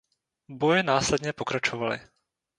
[0.49, 1.99] Boje následně pokračovaly.